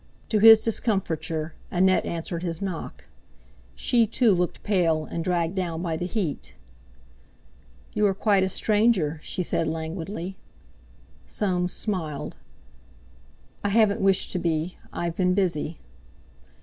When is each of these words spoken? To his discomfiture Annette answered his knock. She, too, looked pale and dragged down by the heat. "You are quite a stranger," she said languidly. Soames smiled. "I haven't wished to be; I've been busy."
To 0.29 0.39
his 0.39 0.59
discomfiture 0.59 1.53
Annette 1.69 2.07
answered 2.07 2.41
his 2.41 2.59
knock. 2.59 3.05
She, 3.75 4.07
too, 4.07 4.33
looked 4.33 4.63
pale 4.63 5.05
and 5.05 5.23
dragged 5.23 5.53
down 5.53 5.83
by 5.83 5.95
the 5.95 6.07
heat. 6.07 6.55
"You 7.93 8.07
are 8.07 8.15
quite 8.15 8.41
a 8.41 8.49
stranger," 8.49 9.19
she 9.21 9.43
said 9.43 9.67
languidly. 9.67 10.37
Soames 11.27 11.73
smiled. 11.73 12.35
"I 13.63 13.69
haven't 13.69 14.01
wished 14.01 14.31
to 14.31 14.39
be; 14.39 14.75
I've 14.91 15.15
been 15.15 15.35
busy." 15.35 15.77